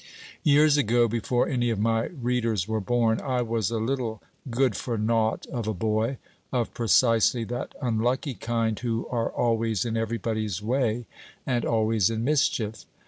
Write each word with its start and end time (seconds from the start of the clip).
Years 0.41 0.77
ago 0.77 1.07
before 1.07 1.47
any 1.47 1.69
of 1.69 1.77
my 1.77 2.07
readers 2.07 2.67
were 2.67 2.79
born 2.81 3.19
I 3.21 3.43
was 3.43 3.69
a 3.69 3.77
little 3.77 4.19
good 4.49 4.75
for 4.75 4.97
nought 4.97 5.45
of 5.53 5.67
a 5.67 5.75
boy, 5.75 6.17
of 6.51 6.73
precisely 6.73 7.43
that 7.43 7.75
unlucky 7.83 8.33
kind 8.33 8.79
who 8.79 9.07
are 9.09 9.29
always 9.31 9.85
in 9.85 9.95
every 9.95 10.17
body's 10.17 10.59
way, 10.59 11.05
and 11.45 11.65
always 11.65 12.09
in 12.09 12.23
mischief. 12.23 12.85